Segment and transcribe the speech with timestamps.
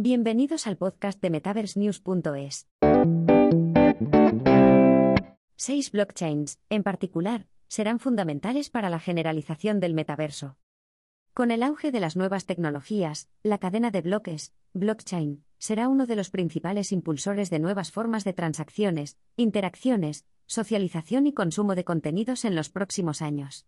[0.00, 2.68] Bienvenidos al podcast de MetaverseNews.es.
[5.56, 10.56] Seis blockchains, en particular, serán fundamentales para la generalización del metaverso.
[11.34, 16.14] Con el auge de las nuevas tecnologías, la cadena de bloques, blockchain, será uno de
[16.14, 22.54] los principales impulsores de nuevas formas de transacciones, interacciones, socialización y consumo de contenidos en
[22.54, 23.66] los próximos años.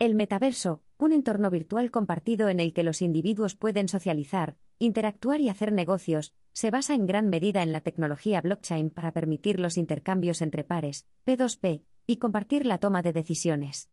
[0.00, 5.48] El metaverso, un entorno virtual compartido en el que los individuos pueden socializar, interactuar y
[5.48, 10.42] hacer negocios, se basa en gran medida en la tecnología blockchain para permitir los intercambios
[10.42, 13.90] entre pares, P2P, y compartir la toma de decisiones.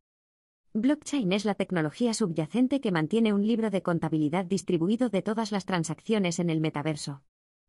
[0.73, 5.66] Blockchain es la tecnología subyacente que mantiene un libro de contabilidad distribuido de todas las
[5.66, 7.23] transacciones en el metaverso.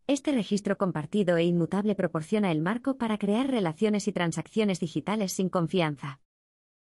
[0.07, 5.49] Este registro compartido e inmutable proporciona el marco para crear relaciones y transacciones digitales sin
[5.49, 6.22] confianza.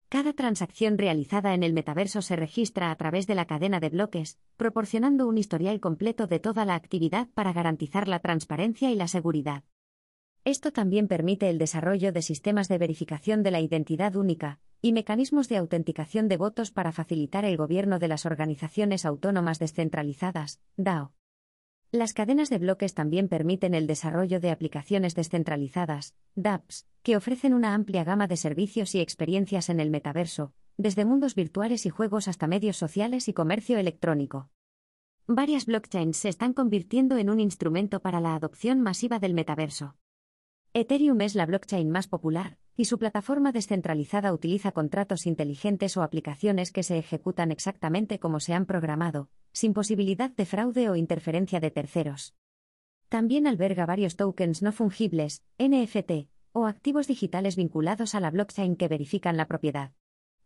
[0.09, 4.40] Cada transacción realizada en el metaverso se registra a través de la cadena de bloques,
[4.55, 9.64] proporcionando un historial completo de toda la actividad para garantizar la transparencia y la seguridad.
[10.44, 15.50] Esto también permite el desarrollo de sistemas de verificación de la identidad única y mecanismos
[15.50, 21.14] de autenticación de votos para facilitar el gobierno de las organizaciones autónomas descentralizadas, DAO.
[21.91, 27.73] Las cadenas de bloques también permiten el desarrollo de aplicaciones descentralizadas, dApps, que ofrecen una
[27.73, 32.47] amplia gama de servicios y experiencias en el metaverso, desde mundos virtuales y juegos hasta
[32.47, 34.50] medios sociales y comercio electrónico.
[35.28, 39.95] Varias blockchains se están convirtiendo en un instrumento para la adopción masiva del metaverso.
[40.73, 46.72] Ethereum es la blockchain más popular, y su plataforma descentralizada utiliza contratos inteligentes o aplicaciones
[46.72, 51.72] que se ejecutan exactamente como se han programado, sin posibilidad de fraude o interferencia de
[51.72, 52.36] terceros.
[53.08, 58.88] También alberga varios tokens no fungibles, NFT, o activos digitales vinculados a la blockchain que
[58.88, 59.92] verifican la propiedad.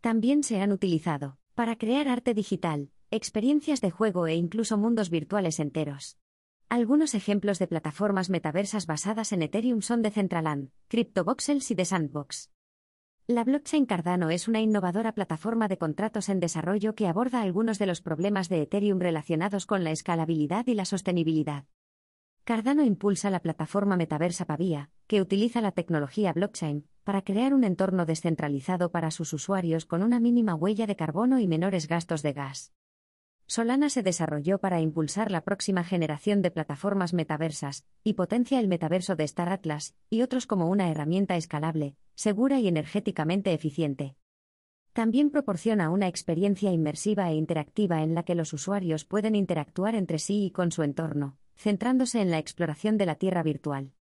[0.00, 5.58] También se han utilizado para crear arte digital, experiencias de juego e incluso mundos virtuales
[5.58, 6.19] enteros.
[6.70, 12.52] Algunos ejemplos de plataformas metaversas basadas en Ethereum son Decentraland, CryptoVoxels y The Sandbox.
[13.26, 17.86] La blockchain Cardano es una innovadora plataforma de contratos en desarrollo que aborda algunos de
[17.86, 21.64] los problemas de Ethereum relacionados con la escalabilidad y la sostenibilidad.
[22.44, 28.06] Cardano impulsa la plataforma metaversa Pavia, que utiliza la tecnología blockchain para crear un entorno
[28.06, 32.72] descentralizado para sus usuarios con una mínima huella de carbono y menores gastos de gas.
[33.50, 39.16] Solana se desarrolló para impulsar la próxima generación de plataformas metaversas, y potencia el metaverso
[39.16, 44.14] de Star Atlas, y otros como una herramienta escalable, segura y energéticamente eficiente.
[44.92, 50.20] También proporciona una experiencia inmersiva e interactiva en la que los usuarios pueden interactuar entre
[50.20, 53.94] sí y con su entorno, centrándose en la exploración de la Tierra virtual.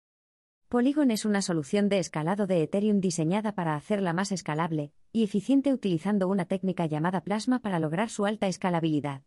[0.68, 5.74] Polygon es una solución de escalado de Ethereum diseñada para hacerla más escalable y eficiente
[5.74, 9.24] utilizando una técnica llamada plasma para lograr su alta escalabilidad.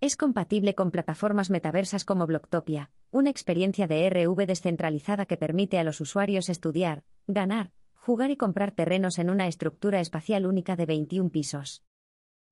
[0.00, 5.84] Es compatible con plataformas metaversas como Blocktopia, una experiencia de RV descentralizada que permite a
[5.84, 11.30] los usuarios estudiar, ganar, jugar y comprar terrenos en una estructura espacial única de 21
[11.30, 11.82] pisos.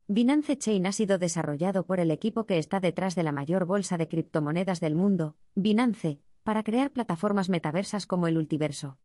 [0.06, 3.98] Binance Chain ha sido desarrollado por el equipo que está detrás de la mayor bolsa
[3.98, 8.98] de criptomonedas del mundo, Binance, para crear plataformas metaversas como el Ultiverso.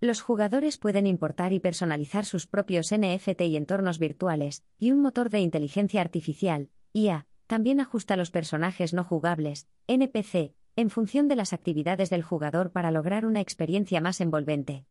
[0.00, 5.28] Los jugadores pueden importar y personalizar sus propios NFT y entornos virtuales, y un motor
[5.28, 11.52] de inteligencia artificial, IA, también ajusta los personajes no jugables, NPC, en función de las
[11.52, 14.84] actividades del jugador para lograr una experiencia más envolvente.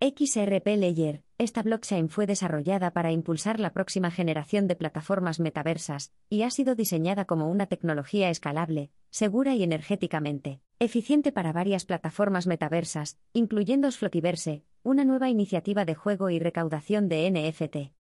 [0.00, 6.42] XRP Layer, esta blockchain fue desarrollada para impulsar la próxima generación de plataformas metaversas, y
[6.42, 13.18] ha sido diseñada como una tecnología escalable, segura y energéticamente eficiente para varias plataformas metaversas,
[13.32, 17.94] incluyendo Flotiverse, una nueva iniciativa de juego y recaudación de NFT.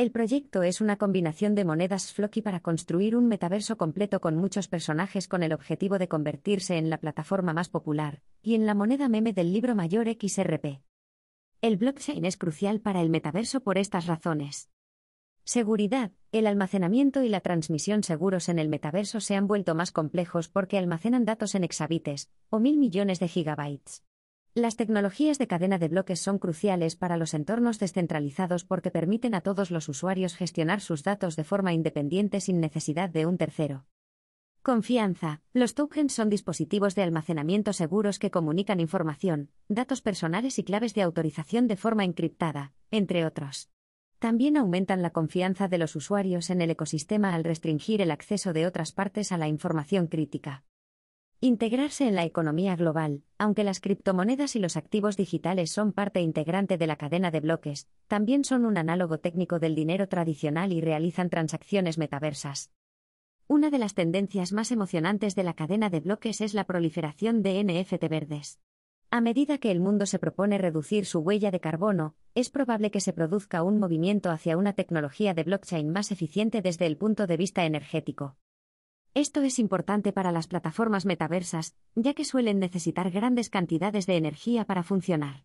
[0.00, 4.66] El proyecto es una combinación de monedas Floki para construir un metaverso completo con muchos
[4.66, 9.10] personajes con el objetivo de convertirse en la plataforma más popular, y en la moneda
[9.10, 10.80] meme del libro mayor XRP.
[11.60, 14.70] El blockchain es crucial para el metaverso por estas razones.
[15.44, 16.12] Seguridad.
[16.32, 20.78] El almacenamiento y la transmisión seguros en el metaverso se han vuelto más complejos porque
[20.78, 24.02] almacenan datos en exabites, o mil millones de gigabytes.
[24.60, 29.40] Las tecnologías de cadena de bloques son cruciales para los entornos descentralizados porque permiten a
[29.40, 33.86] todos los usuarios gestionar sus datos de forma independiente sin necesidad de un tercero.
[34.60, 35.40] Confianza.
[35.54, 41.00] Los tokens son dispositivos de almacenamiento seguros que comunican información, datos personales y claves de
[41.00, 43.70] autorización de forma encriptada, entre otros.
[44.18, 48.66] También aumentan la confianza de los usuarios en el ecosistema al restringir el acceso de
[48.66, 50.64] otras partes a la información crítica.
[51.42, 56.76] Integrarse en la economía global, aunque las criptomonedas y los activos digitales son parte integrante
[56.76, 61.30] de la cadena de bloques, también son un análogo técnico del dinero tradicional y realizan
[61.30, 62.72] transacciones metaversas.
[63.48, 67.64] Una de las tendencias más emocionantes de la cadena de bloques es la proliferación de
[67.64, 68.60] NFT verdes.
[69.10, 73.00] A medida que el mundo se propone reducir su huella de carbono, es probable que
[73.00, 77.38] se produzca un movimiento hacia una tecnología de blockchain más eficiente desde el punto de
[77.38, 78.36] vista energético.
[79.14, 84.64] Esto es importante para las plataformas metaversas, ya que suelen necesitar grandes cantidades de energía
[84.64, 85.44] para funcionar.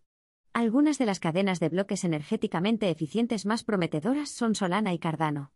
[0.54, 5.52] Algunas de las cadenas de bloques energéticamente eficientes más prometedoras son Solana y Cardano.